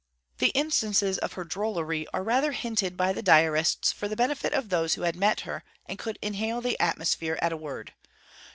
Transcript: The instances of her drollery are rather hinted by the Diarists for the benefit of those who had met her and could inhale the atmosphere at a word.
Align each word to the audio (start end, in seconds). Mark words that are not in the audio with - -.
The 0.39 0.47
instances 0.55 1.19
of 1.19 1.33
her 1.33 1.43
drollery 1.43 2.07
are 2.11 2.23
rather 2.23 2.53
hinted 2.53 2.97
by 2.97 3.13
the 3.13 3.21
Diarists 3.21 3.91
for 3.91 4.07
the 4.07 4.15
benefit 4.15 4.51
of 4.51 4.69
those 4.69 4.95
who 4.95 5.03
had 5.03 5.15
met 5.15 5.41
her 5.41 5.63
and 5.85 5.99
could 5.99 6.17
inhale 6.23 6.59
the 6.59 6.79
atmosphere 6.79 7.37
at 7.39 7.53
a 7.53 7.57
word. 7.57 7.93